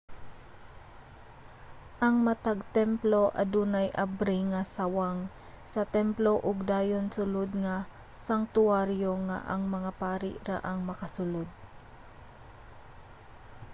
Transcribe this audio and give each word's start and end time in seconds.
ang 2.05 2.15
matag 2.25 2.59
templo 2.79 3.21
adunay 3.41 3.87
abri 4.05 4.37
nga 4.51 4.61
sawang 4.75 5.19
sa 5.73 5.81
templo 5.97 6.31
ug 6.47 6.57
dayon 6.71 7.05
sulod 7.15 7.51
nga 7.65 7.75
sangtuwaryo 8.25 9.11
nga 9.27 9.37
ang 9.53 9.63
mga 9.75 9.91
pari 10.01 10.31
ra 10.47 10.57
ang 10.69 10.79
makasulod 10.89 11.49